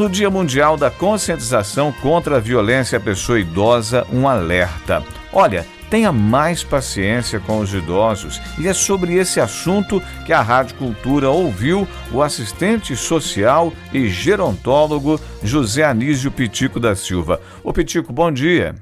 No 0.00 0.08
Dia 0.08 0.30
Mundial 0.30 0.78
da 0.78 0.90
Conscientização 0.90 1.92
contra 1.92 2.38
a 2.38 2.40
Violência 2.40 2.96
à 2.96 3.00
Pessoa 3.00 3.38
Idosa, 3.38 4.06
um 4.10 4.26
alerta. 4.26 5.04
Olha, 5.30 5.66
tenha 5.90 6.10
mais 6.10 6.64
paciência 6.64 7.38
com 7.38 7.58
os 7.58 7.74
idosos 7.74 8.40
e 8.58 8.66
é 8.66 8.72
sobre 8.72 9.16
esse 9.16 9.40
assunto 9.40 10.02
que 10.24 10.32
a 10.32 10.40
Rádio 10.40 10.76
Cultura 10.76 11.28
ouviu 11.28 11.86
o 12.10 12.22
assistente 12.22 12.96
social 12.96 13.74
e 13.92 14.08
gerontólogo 14.08 15.20
José 15.42 15.84
Anísio 15.84 16.32
Pitico 16.32 16.80
da 16.80 16.96
Silva. 16.96 17.38
Ô 17.62 17.70
Pitico, 17.70 18.10
bom 18.10 18.32
dia. 18.32 18.76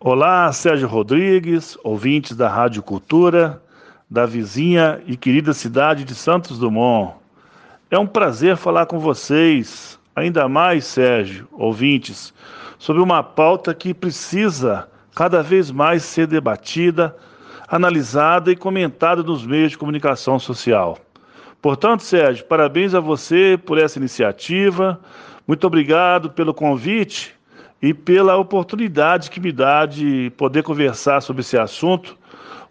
Olá, 0.00 0.50
Sérgio 0.52 0.88
Rodrigues, 0.88 1.76
ouvintes 1.84 2.34
da 2.34 2.48
Rádio 2.48 2.82
Cultura, 2.82 3.62
da 4.10 4.24
vizinha 4.24 5.02
e 5.06 5.18
querida 5.18 5.52
cidade 5.52 6.02
de 6.02 6.14
Santos 6.14 6.58
Dumont. 6.58 7.16
É 7.90 7.98
um 7.98 8.06
prazer 8.06 8.56
falar 8.56 8.86
com 8.86 8.98
vocês 8.98 10.00
ainda 10.14 10.48
mais, 10.48 10.84
Sérgio, 10.84 11.48
ouvintes, 11.52 12.32
sobre 12.78 13.02
uma 13.02 13.22
pauta 13.22 13.74
que 13.74 13.94
precisa 13.94 14.88
cada 15.14 15.42
vez 15.42 15.70
mais 15.70 16.02
ser 16.02 16.26
debatida, 16.26 17.14
analisada 17.68 18.50
e 18.50 18.56
comentada 18.56 19.22
nos 19.22 19.46
meios 19.46 19.72
de 19.72 19.78
comunicação 19.78 20.38
social. 20.38 20.98
Portanto, 21.60 22.02
Sérgio, 22.02 22.44
parabéns 22.44 22.94
a 22.94 23.00
você 23.00 23.58
por 23.64 23.78
essa 23.78 23.98
iniciativa. 23.98 25.00
Muito 25.46 25.66
obrigado 25.66 26.30
pelo 26.30 26.52
convite 26.52 27.34
e 27.80 27.94
pela 27.94 28.36
oportunidade 28.36 29.30
que 29.30 29.40
me 29.40 29.52
dá 29.52 29.86
de 29.86 30.32
poder 30.36 30.62
conversar 30.62 31.20
sobre 31.20 31.40
esse 31.40 31.58
assunto, 31.58 32.16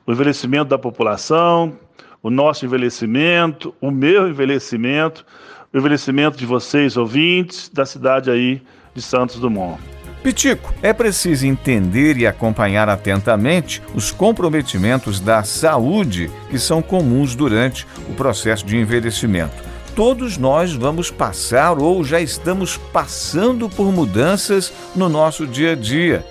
o 0.05 0.11
envelhecimento 0.11 0.65
da 0.65 0.77
população, 0.77 1.77
o 2.23 2.29
nosso 2.29 2.65
envelhecimento, 2.65 3.73
o 3.81 3.91
meu 3.91 4.27
envelhecimento 4.27 5.25
o 5.73 5.77
envelhecimento 5.77 6.37
de 6.37 6.45
vocês, 6.45 6.97
ouvintes, 6.97 7.69
da 7.69 7.85
cidade 7.85 8.29
aí 8.29 8.61
de 8.93 9.01
Santos 9.01 9.39
Dumont. 9.39 9.79
Pitico, 10.21 10.71
é 10.83 10.93
preciso 10.93 11.47
entender 11.47 12.17
e 12.17 12.27
acompanhar 12.27 12.87
atentamente 12.87 13.81
os 13.95 14.11
comprometimentos 14.11 15.19
da 15.19 15.43
saúde 15.43 16.29
que 16.49 16.59
são 16.59 16.81
comuns 16.81 17.35
durante 17.35 17.87
o 18.07 18.13
processo 18.13 18.63
de 18.63 18.77
envelhecimento. 18.77 19.55
Todos 19.95 20.37
nós 20.37 20.73
vamos 20.73 21.09
passar 21.09 21.79
ou 21.79 22.03
já 22.03 22.21
estamos 22.21 22.77
passando 22.77 23.67
por 23.67 23.91
mudanças 23.91 24.71
no 24.95 25.09
nosso 25.09 25.47
dia 25.47 25.71
a 25.71 25.75
dia. 25.75 26.25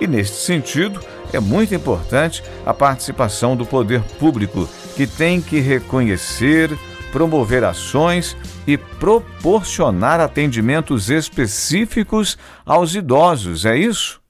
E 0.00 0.06
neste 0.06 0.36
sentido, 0.36 1.00
é 1.32 1.40
muito 1.40 1.74
importante 1.74 2.44
a 2.64 2.72
participação 2.72 3.56
do 3.56 3.66
poder 3.66 4.02
público, 4.18 4.68
que 4.94 5.06
tem 5.06 5.40
que 5.40 5.58
reconhecer, 5.58 6.70
promover 7.10 7.64
ações 7.64 8.36
e 8.66 8.76
proporcionar 8.76 10.20
atendimentos 10.20 11.10
específicos 11.10 12.38
aos 12.64 12.94
idosos, 12.94 13.64
é 13.64 13.76
isso? 13.76 14.20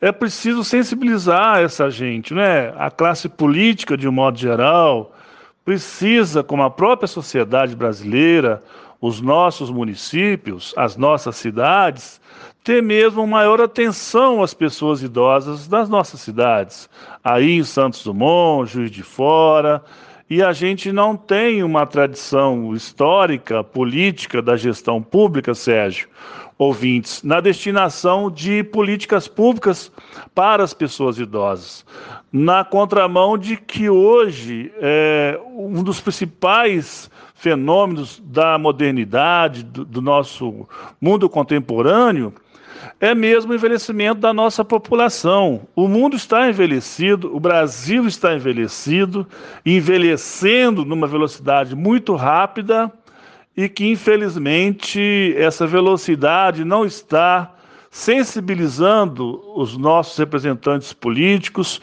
É 0.00 0.12
preciso 0.12 0.62
sensibilizar 0.62 1.58
essa 1.58 1.90
gente, 1.90 2.32
né? 2.32 2.72
A 2.76 2.90
classe 2.90 3.28
política, 3.28 3.96
de 3.96 4.06
um 4.06 4.12
modo 4.12 4.38
geral, 4.38 5.12
precisa, 5.64 6.42
como 6.42 6.62
a 6.62 6.70
própria 6.70 7.08
sociedade 7.08 7.74
brasileira, 7.74 8.62
os 9.00 9.20
nossos 9.20 9.70
municípios, 9.70 10.72
as 10.76 10.96
nossas 10.96 11.36
cidades, 11.36 12.20
ter 12.62 12.82
mesmo 12.82 13.26
maior 13.26 13.60
atenção 13.60 14.42
às 14.42 14.54
pessoas 14.54 15.02
idosas 15.02 15.66
das 15.66 15.88
nossas 15.88 16.20
cidades. 16.20 16.88
Aí 17.22 17.56
em 17.56 17.64
Santos 17.64 18.04
Dumont, 18.04 18.70
Juiz 18.70 18.90
de 18.90 19.02
Fora, 19.02 19.82
e 20.30 20.42
a 20.42 20.52
gente 20.52 20.92
não 20.92 21.16
tem 21.16 21.62
uma 21.62 21.86
tradição 21.86 22.74
histórica, 22.74 23.64
política 23.64 24.42
da 24.42 24.56
gestão 24.56 25.02
pública, 25.02 25.54
Sérgio, 25.54 26.08
ouvintes, 26.58 27.22
na 27.22 27.40
destinação 27.40 28.30
de 28.30 28.62
políticas 28.62 29.26
públicas 29.26 29.90
para 30.34 30.62
as 30.62 30.74
pessoas 30.74 31.18
idosas. 31.18 31.84
Na 32.30 32.64
contramão 32.64 33.38
de 33.38 33.56
que 33.56 33.88
hoje 33.88 34.70
é, 34.76 35.40
um 35.54 35.82
dos 35.82 36.00
principais 36.00 37.10
fenômenos 37.34 38.20
da 38.24 38.58
modernidade, 38.58 39.62
do, 39.62 39.84
do 39.84 40.02
nosso 40.02 40.68
mundo 41.00 41.28
contemporâneo, 41.28 42.34
é 43.00 43.14
mesmo 43.14 43.52
o 43.52 43.54
envelhecimento 43.54 44.20
da 44.20 44.32
nossa 44.32 44.64
população. 44.64 45.62
O 45.74 45.86
mundo 45.88 46.16
está 46.16 46.48
envelhecido, 46.48 47.34
o 47.34 47.40
Brasil 47.40 48.06
está 48.06 48.34
envelhecido, 48.34 49.26
envelhecendo 49.64 50.84
numa 50.84 51.06
velocidade 51.06 51.74
muito 51.74 52.14
rápida 52.14 52.92
e 53.56 53.68
que, 53.68 53.90
infelizmente, 53.90 55.34
essa 55.36 55.66
velocidade 55.66 56.64
não 56.64 56.84
está 56.84 57.52
sensibilizando 57.90 59.42
os 59.56 59.76
nossos 59.76 60.16
representantes 60.18 60.92
políticos 60.92 61.80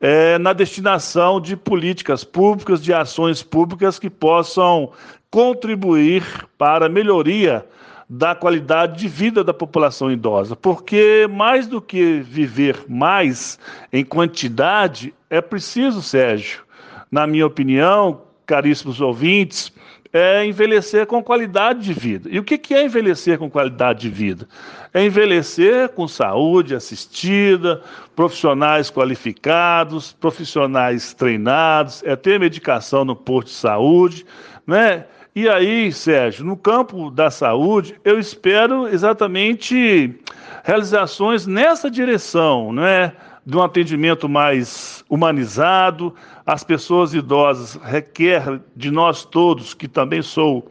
é, 0.00 0.38
na 0.38 0.52
destinação 0.52 1.40
de 1.40 1.56
políticas 1.56 2.24
públicas, 2.24 2.82
de 2.82 2.92
ações 2.92 3.42
públicas 3.42 3.98
que 3.98 4.08
possam 4.08 4.92
contribuir 5.30 6.24
para 6.56 6.86
a 6.86 6.88
melhoria 6.88 7.64
da 8.12 8.34
qualidade 8.34 8.98
de 8.98 9.06
vida 9.06 9.44
da 9.44 9.54
população 9.54 10.10
idosa, 10.10 10.56
porque 10.56 11.28
mais 11.30 11.68
do 11.68 11.80
que 11.80 12.18
viver 12.18 12.84
mais 12.88 13.56
em 13.92 14.04
quantidade, 14.04 15.14
é 15.30 15.40
preciso, 15.40 16.02
Sérgio, 16.02 16.64
na 17.08 17.24
minha 17.24 17.46
opinião, 17.46 18.22
caríssimos 18.44 19.00
ouvintes, 19.00 19.72
é 20.12 20.44
envelhecer 20.44 21.06
com 21.06 21.22
qualidade 21.22 21.84
de 21.84 21.92
vida. 21.92 22.28
E 22.32 22.40
o 22.40 22.42
que 22.42 22.74
é 22.74 22.84
envelhecer 22.84 23.38
com 23.38 23.48
qualidade 23.48 24.00
de 24.00 24.10
vida? 24.10 24.48
É 24.92 25.04
envelhecer 25.04 25.90
com 25.90 26.08
saúde 26.08 26.74
assistida, 26.74 27.80
profissionais 28.16 28.90
qualificados, 28.90 30.12
profissionais 30.14 31.14
treinados, 31.14 32.02
é 32.04 32.16
ter 32.16 32.40
medicação 32.40 33.04
no 33.04 33.14
posto 33.14 33.46
de 33.46 33.54
saúde, 33.54 34.26
né? 34.66 35.04
E 35.34 35.48
aí, 35.48 35.92
Sérgio, 35.92 36.44
no 36.44 36.56
campo 36.56 37.08
da 37.08 37.30
saúde, 37.30 37.94
eu 38.04 38.18
espero 38.18 38.88
exatamente 38.88 40.18
realizações 40.64 41.46
nessa 41.46 41.88
direção, 41.88 42.72
não 42.72 42.84
é? 42.84 43.14
De 43.46 43.56
um 43.56 43.62
atendimento 43.62 44.28
mais 44.28 45.04
humanizado. 45.08 46.12
As 46.44 46.64
pessoas 46.64 47.14
idosas 47.14 47.80
requer 47.80 48.60
de 48.74 48.90
nós 48.90 49.24
todos, 49.24 49.72
que 49.72 49.86
também 49.86 50.20
sou 50.20 50.68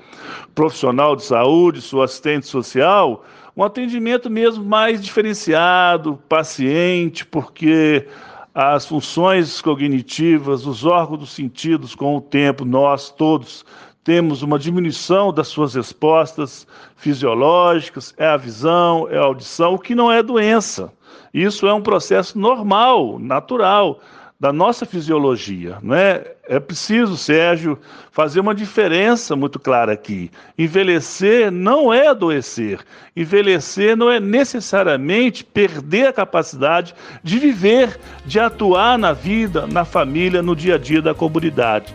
profissional 0.53 1.15
de 1.15 1.23
saúde, 1.23 1.81
sou 1.81 2.03
assistente 2.03 2.45
social, 2.45 3.23
um 3.55 3.63
atendimento 3.63 4.29
mesmo 4.29 4.65
mais 4.65 5.01
diferenciado, 5.01 6.19
paciente, 6.27 7.25
porque 7.25 8.05
as 8.53 8.85
funções 8.85 9.61
cognitivas, 9.61 10.65
os 10.65 10.83
órgãos 10.83 11.19
dos 11.19 11.31
sentidos, 11.31 11.95
com 11.95 12.17
o 12.17 12.21
tempo, 12.21 12.65
nós 12.65 13.09
todos 13.09 13.63
temos 14.09 14.41
uma 14.41 14.57
diminuição 14.57 15.31
das 15.31 15.49
suas 15.49 15.75
respostas 15.75 16.65
fisiológicas, 16.95 18.11
é 18.17 18.25
a 18.25 18.37
visão, 18.37 19.07
é 19.07 19.19
a 19.19 19.21
audição, 19.21 19.75
o 19.75 19.77
que 19.77 19.93
não 19.93 20.11
é 20.11 20.23
doença. 20.23 20.91
Isso 21.31 21.67
é 21.67 21.73
um 21.75 21.81
processo 21.83 22.39
normal, 22.39 23.19
natural 23.19 23.99
da 24.39 24.51
nossa 24.51 24.83
fisiologia, 24.83 25.77
não 25.83 25.93
é? 25.93 26.25
É 26.47 26.59
preciso, 26.59 27.15
Sérgio, 27.15 27.77
fazer 28.11 28.39
uma 28.39 28.55
diferença 28.55 29.35
muito 29.35 29.59
clara 29.59 29.93
aqui. 29.93 30.31
Envelhecer 30.57 31.51
não 31.51 31.93
é 31.93 32.07
adoecer. 32.07 32.79
Envelhecer 33.15 33.95
não 33.95 34.09
é 34.09 34.19
necessariamente 34.19 35.43
perder 35.43 36.07
a 36.07 36.13
capacidade 36.13 36.95
de 37.21 37.37
viver, 37.37 37.99
de 38.25 38.39
atuar 38.39 38.97
na 38.97 39.13
vida, 39.13 39.67
na 39.67 39.85
família, 39.85 40.41
no 40.41 40.55
dia 40.55 40.75
a 40.75 40.77
dia 40.79 40.99
da 40.99 41.13
comunidade. 41.13 41.93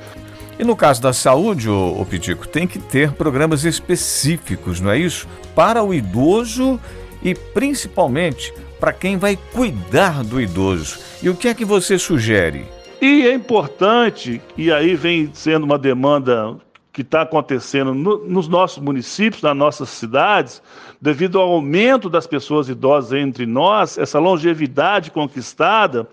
E 0.59 0.65
no 0.65 0.77
caso 0.77 1.03
da 1.03 1.13
saúde, 1.13 1.69
o, 1.69 2.01
o 2.01 2.07
Pitico, 2.07 2.47
tem 2.47 2.67
que 2.67 2.79
ter 2.79 3.13
programas 3.13 3.65
específicos, 3.65 4.81
não 4.81 4.91
é 4.91 4.99
isso? 4.99 5.27
Para 5.55 5.83
o 5.83 5.93
idoso 5.93 6.81
e 7.23 7.35
principalmente 7.35 8.53
para 8.79 8.93
quem 8.93 9.17
vai 9.17 9.37
cuidar 9.53 10.23
do 10.23 10.41
idoso. 10.41 10.99
E 11.23 11.29
o 11.29 11.35
que 11.35 11.49
é 11.49 11.55
que 11.55 11.65
você 11.65 11.99
sugere? 11.99 12.67
E 13.01 13.27
é 13.27 13.35
importante, 13.35 14.41
e 14.57 14.73
aí 14.73 14.95
vem 14.95 15.31
sendo 15.33 15.65
uma 15.65 15.79
demanda 15.79 16.57
que 16.93 17.03
está 17.03 17.23
acontecendo 17.23 17.93
no, 17.93 18.25
nos 18.25 18.47
nossos 18.47 18.83
municípios, 18.83 19.43
nas 19.43 19.57
nossas 19.57 19.89
cidades, 19.89 20.63
devido 21.01 21.41
ao 21.41 21.51
aumento 21.51 22.09
das 22.09 22.27
pessoas 22.27 22.69
idosas 22.69 23.13
entre 23.19 23.45
nós, 23.47 23.99
essa 23.99 24.21
longevidade 24.21 25.11
conquistada, 25.11 26.09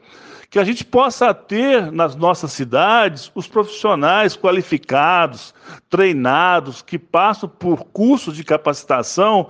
que 0.52 0.60
a 0.60 0.66
gente 0.66 0.84
possa 0.84 1.34
ter 1.34 1.90
nas 1.94 2.14
nossas 2.14 2.52
cidades 2.52 3.32
os 3.34 3.48
profissionais 3.48 4.36
qualificados, 4.36 5.54
treinados, 5.90 6.82
que 6.82 7.00
passam 7.00 7.48
por 7.48 7.86
cursos 7.86 8.36
de 8.36 8.44
capacitação 8.44 9.48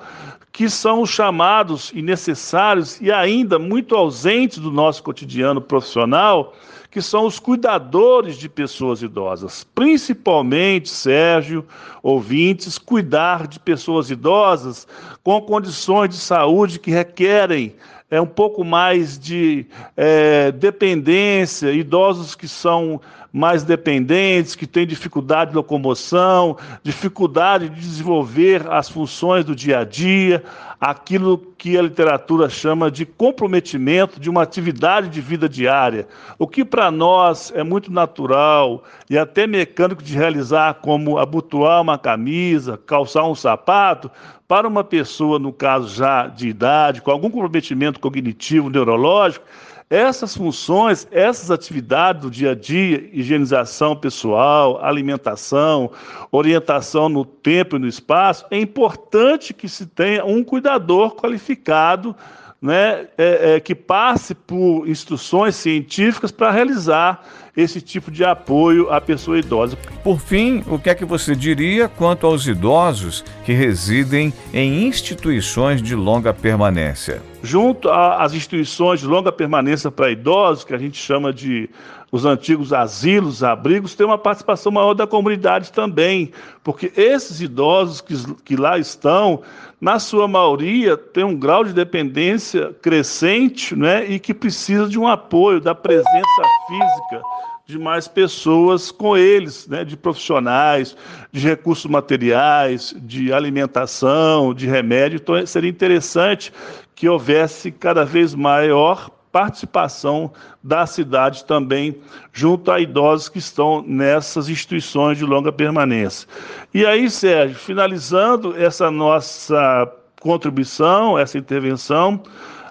que 0.52 0.70
são 0.70 1.02
os 1.02 1.10
chamados 1.10 1.92
e 1.96 2.04
necessários 2.04 3.02
e 3.02 3.12
ainda 3.12 3.58
muito 3.58 3.96
ausentes 3.96 4.60
do 4.60 4.70
nosso 4.70 5.02
cotidiano 5.02 5.62
profissional, 5.62 6.54
que 6.92 7.02
são 7.02 7.26
os 7.26 7.40
cuidadores 7.40 8.38
de 8.38 8.50
pessoas 8.50 9.02
idosas. 9.02 9.64
Principalmente, 9.74 10.90
Sérgio, 10.90 11.66
ouvintes, 12.04 12.78
cuidar 12.78 13.48
de 13.48 13.60
pessoas 13.60 14.12
idosas 14.12 14.86
com 15.24 15.42
condições 15.42 16.10
de 16.10 16.18
saúde 16.18 16.80
que 16.80 16.92
requerem 16.92 17.76
é, 18.12 18.20
um 18.20 18.28
pouco 18.28 18.64
mais 18.66 19.18
de 19.18 19.66
é, 19.96 20.52
dependência, 20.52 21.72
idosos 21.72 22.36
que 22.36 22.48
são 22.48 23.00
mais 23.32 23.64
dependentes, 23.64 24.56
que 24.56 24.68
têm 24.68 24.86
dificuldade 24.86 25.52
de 25.52 25.56
locomoção, 25.56 26.58
dificuldade 26.84 27.70
de 27.70 27.80
desenvolver 27.80 28.70
as 28.70 28.90
funções 28.90 29.46
do 29.46 29.56
dia 29.56 29.80
a 29.80 29.84
dia, 29.86 30.44
aquilo 30.82 31.38
que 31.58 31.78
a 31.78 31.82
literatura 31.82 32.50
chama 32.50 32.92
de 32.92 33.06
comprometimento 33.06 34.20
de 34.20 34.30
uma 34.30 34.42
atividade 34.42 35.08
de 35.08 35.22
vida 35.22 35.48
diária. 35.48 36.08
O 36.38 36.46
que 36.46 36.66
para 36.66 36.92
nós 36.92 37.54
é 37.56 37.64
muito 37.64 37.90
natural 37.90 38.84
e 39.10 39.18
até 39.18 39.48
mecânico 39.48 40.04
de 40.04 40.14
realizar, 40.14 40.74
como 40.82 41.18
abotoar 41.18 41.82
uma 41.82 41.98
camisa, 41.98 42.78
calçar 42.86 43.26
um 43.26 43.36
sapato, 43.36 44.12
para 44.52 44.68
uma 44.68 44.84
pessoa, 44.84 45.40
no 45.40 45.54
caso 45.54 45.88
já 45.96 46.28
de 46.28 46.50
idade, 46.50 47.02
com 47.02 47.10
algum 47.10 47.30
comprometimento 47.30 48.02
cognitivo, 48.02 48.70
neurológico, 48.70 49.46
essas 49.90 50.36
funções, 50.36 51.08
essas 51.10 51.50
atividades 51.50 52.24
do 52.24 52.30
dia 52.30 52.52
a 52.52 52.54
dia, 52.54 53.10
higienização 53.14 53.96
pessoal, 53.96 54.84
alimentação, 54.84 55.90
orientação 56.34 57.08
no 57.08 57.24
tempo 57.24 57.78
e 57.78 57.80
no 57.80 57.88
espaço, 57.88 58.46
é 58.52 58.60
importante 58.60 59.54
que 59.54 59.70
se 59.70 59.86
tenha 59.86 60.26
um 60.26 60.44
cuidador 60.44 61.16
qualificado 61.16 62.14
né, 62.62 63.08
é, 63.18 63.56
é, 63.56 63.60
que 63.60 63.74
passe 63.74 64.36
por 64.36 64.88
instruções 64.88 65.56
científicas 65.56 66.32
para 66.32 66.52
realizar 66.52 67.24
esse 67.58 67.82
tipo 67.82 68.12
de 68.12 68.24
apoio 68.24 68.90
à 68.92 69.02
pessoa 69.02 69.40
idosa. 69.40 69.78
Por 70.04 70.20
fim, 70.20 70.64
o 70.68 70.78
que 70.78 70.90
é 70.90 70.96
que 70.96 71.04
você 71.04 71.36
diria 71.36 71.90
quanto 71.90 72.26
aos 72.26 72.46
idosos 72.46 73.26
que 73.44 73.52
residem 73.52 74.32
em 74.54 74.86
instituições 74.86 75.82
de 75.82 75.96
longa 75.96 76.34
permanência? 76.34 77.22
Junto 77.44 77.90
às 77.90 78.34
instituições 78.34 79.00
de 79.00 79.08
longa 79.08 79.32
permanência 79.32 79.90
para 79.90 80.12
idosos, 80.12 80.64
que 80.64 80.74
a 80.74 80.78
gente 80.78 80.98
chama 80.98 81.34
de 81.34 81.70
os 82.12 82.26
antigos 82.26 82.74
asilos, 82.74 83.42
abrigos, 83.42 83.96
tem 83.96 84.06
uma 84.06 84.18
participação 84.18 84.72
maior 84.72 84.94
da 84.94 85.08
comunidade 85.08 85.72
também, 85.72 86.32
porque 86.62 86.92
esses 86.96 87.40
idosos 87.40 88.02
que, 88.02 88.14
que 88.44 88.56
lá 88.58 88.78
estão, 88.78 89.42
na 89.82 89.98
sua 89.98 90.28
maioria, 90.28 90.96
têm 90.96 91.24
um 91.24 91.36
grau 91.36 91.64
de 91.64 91.74
dependência 91.74 92.72
crescente 92.84 93.76
né, 93.76 94.06
e 94.06 94.20
que 94.20 94.32
precisa 94.32 94.88
de 94.88 95.00
um 95.00 95.08
apoio, 95.08 95.60
da 95.60 95.74
presença 95.74 96.42
física 96.68 97.22
de 97.66 97.80
mais 97.80 98.08
pessoas 98.08 98.92
com 98.92 99.18
eles, 99.18 99.68
né, 99.68 99.84
de 99.84 99.96
profissionais, 99.96 100.96
de 101.32 101.48
recursos 101.48 101.90
materiais, 101.90 102.94
de 102.98 103.32
alimentação, 103.32 104.54
de 104.54 104.68
remédio. 104.68 105.18
Então, 105.18 105.44
seria 105.48 105.70
interessante 105.70 106.54
que 106.94 107.08
houvesse 107.08 107.72
cada 107.72 108.04
vez 108.04 108.36
maior 108.36 109.10
participação 109.32 110.32
da 110.62 110.86
cidade 110.86 111.46
também 111.46 111.98
junto 112.34 112.70
a 112.72 112.80
idosos 112.80 113.30
que 113.30 113.40
estão 113.40 113.82
nessas 113.82 114.50
instituições 114.50 115.18
de 115.18 115.26
longa 115.26 115.52
permanência. 115.52 116.28
E 116.74 116.86
aí, 116.86 117.10
Sérgio, 117.10 117.58
finalizando 117.58 118.56
essa 118.58 118.92
nossa 118.92 119.90
contribuição, 120.20 121.18
essa 121.18 121.38
intervenção, 121.38 122.22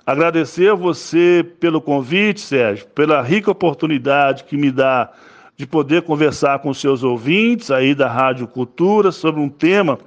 agradecer 0.06 0.70
a 0.70 0.74
você 0.74 1.44
pelo 1.58 1.80
convite, 1.80 2.40
Sérgio, 2.40 2.86
pela 2.88 3.22
rica 3.22 3.50
oportunidade 3.50 4.44
que 4.44 4.56
me 4.56 4.70
dá 4.70 5.10
de 5.56 5.66
poder 5.66 6.02
conversar 6.02 6.60
com 6.60 6.72
seus 6.72 7.02
ouvintes 7.02 7.70
aí 7.70 7.94
da 7.94 8.08
Rádio 8.08 8.46
Cultura 8.46 9.12
sobre 9.12 9.40
um 9.40 9.48
tema 9.48 9.98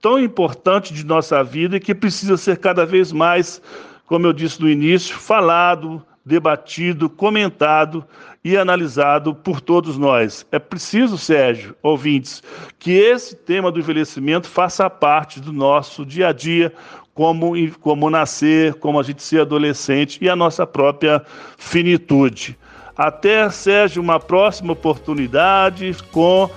tão 0.00 0.18
importante 0.18 0.92
de 0.92 1.04
nossa 1.04 1.42
vida 1.44 1.76
e 1.76 1.80
que 1.80 1.94
precisa 1.94 2.36
ser 2.36 2.58
cada 2.58 2.84
vez 2.84 3.12
mais 3.12 3.62
como 4.06 4.26
eu 4.26 4.32
disse 4.32 4.60
no 4.60 4.70
início, 4.70 5.16
falado, 5.16 6.02
debatido, 6.24 7.08
comentado 7.08 8.04
e 8.44 8.56
analisado 8.56 9.34
por 9.34 9.60
todos 9.60 9.98
nós. 9.98 10.46
É 10.50 10.58
preciso, 10.58 11.18
Sérgio, 11.18 11.76
ouvintes, 11.82 12.42
que 12.78 12.92
esse 12.92 13.34
tema 13.34 13.70
do 13.70 13.80
envelhecimento 13.80 14.48
faça 14.48 14.88
parte 14.88 15.40
do 15.40 15.52
nosso 15.52 16.06
dia 16.06 16.28
a 16.28 16.32
dia, 16.32 16.72
como, 17.14 17.54
como 17.80 18.10
nascer, 18.10 18.74
como 18.74 19.00
a 19.00 19.02
gente 19.02 19.22
ser 19.22 19.40
adolescente 19.40 20.18
e 20.20 20.28
a 20.28 20.36
nossa 20.36 20.66
própria 20.66 21.22
finitude. 21.56 22.58
Até, 22.96 23.48
Sérgio, 23.50 24.02
uma 24.02 24.18
próxima 24.18 24.72
oportunidade 24.72 25.96
com 26.12 26.50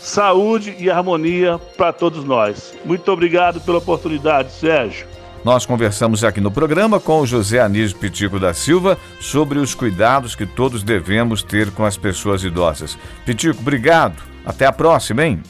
saúde 0.00 0.74
e 0.78 0.90
harmonia 0.90 1.58
para 1.76 1.92
todos 1.92 2.24
nós. 2.24 2.76
Muito 2.84 3.10
obrigado 3.10 3.60
pela 3.60 3.78
oportunidade, 3.78 4.52
Sérgio. 4.52 5.15
Nós 5.46 5.64
conversamos 5.64 6.24
aqui 6.24 6.40
no 6.40 6.50
programa 6.50 6.98
com 6.98 7.20
o 7.20 7.26
José 7.26 7.60
Anísio 7.60 7.96
Pitico 7.98 8.40
da 8.40 8.52
Silva 8.52 8.98
sobre 9.20 9.60
os 9.60 9.76
cuidados 9.76 10.34
que 10.34 10.44
todos 10.44 10.82
devemos 10.82 11.40
ter 11.40 11.70
com 11.70 11.84
as 11.84 11.96
pessoas 11.96 12.42
idosas. 12.42 12.98
Pitico, 13.24 13.60
obrigado. 13.60 14.20
Até 14.44 14.66
a 14.66 14.72
próxima, 14.72 15.24
hein? 15.24 15.40